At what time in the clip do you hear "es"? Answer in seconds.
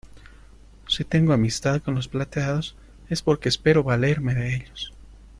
3.11-3.21